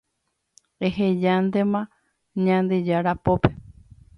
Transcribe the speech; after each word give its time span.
Ehejántema 0.85 1.81
Ñandejára 2.43 3.13
pópe 3.23 3.49